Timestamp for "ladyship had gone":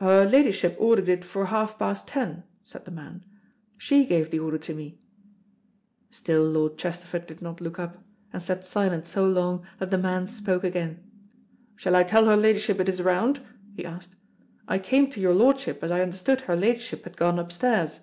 16.56-17.38